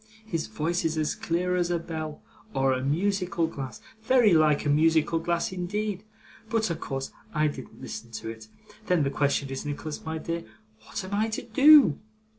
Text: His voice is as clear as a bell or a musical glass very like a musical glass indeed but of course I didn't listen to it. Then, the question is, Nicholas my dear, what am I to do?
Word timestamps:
His 0.25 0.47
voice 0.47 0.83
is 0.83 0.97
as 0.97 1.13
clear 1.13 1.55
as 1.55 1.69
a 1.69 1.77
bell 1.77 2.23
or 2.55 2.73
a 2.73 2.83
musical 2.83 3.45
glass 3.45 3.81
very 4.01 4.33
like 4.33 4.65
a 4.65 4.69
musical 4.69 5.19
glass 5.19 5.51
indeed 5.51 6.03
but 6.49 6.71
of 6.71 6.79
course 6.79 7.11
I 7.35 7.45
didn't 7.45 7.79
listen 7.83 8.09
to 8.13 8.29
it. 8.29 8.47
Then, 8.87 9.03
the 9.03 9.11
question 9.11 9.47
is, 9.51 9.63
Nicholas 9.63 10.03
my 10.03 10.17
dear, 10.17 10.43
what 10.87 11.03
am 11.03 11.13
I 11.13 11.29
to 11.29 11.43
do? 11.43 11.99